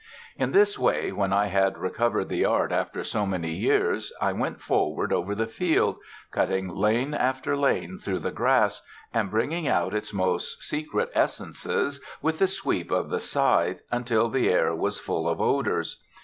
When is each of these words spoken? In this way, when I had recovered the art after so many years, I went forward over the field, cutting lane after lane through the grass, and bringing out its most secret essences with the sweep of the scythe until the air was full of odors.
In 0.35 0.51
this 0.51 0.79
way, 0.79 1.11
when 1.11 1.31
I 1.31 1.45
had 1.45 1.77
recovered 1.77 2.27
the 2.29 2.43
art 2.43 2.71
after 2.71 3.03
so 3.03 3.23
many 3.23 3.51
years, 3.53 4.11
I 4.19 4.33
went 4.33 4.59
forward 4.59 5.13
over 5.13 5.35
the 5.35 5.45
field, 5.45 5.97
cutting 6.31 6.69
lane 6.69 7.13
after 7.13 7.55
lane 7.55 7.99
through 8.01 8.17
the 8.17 8.31
grass, 8.31 8.81
and 9.13 9.29
bringing 9.29 9.67
out 9.67 9.93
its 9.93 10.11
most 10.11 10.63
secret 10.63 11.11
essences 11.13 12.01
with 12.19 12.39
the 12.39 12.47
sweep 12.47 12.89
of 12.89 13.11
the 13.11 13.19
scythe 13.19 13.83
until 13.91 14.27
the 14.27 14.49
air 14.49 14.73
was 14.73 14.97
full 14.99 15.29
of 15.29 15.39
odors. 15.39 16.01